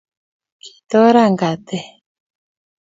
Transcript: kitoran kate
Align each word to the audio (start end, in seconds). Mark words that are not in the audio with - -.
kitoran 0.61 1.33
kate 1.41 1.77